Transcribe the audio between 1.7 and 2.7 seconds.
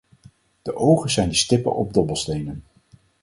op dobbelstenen.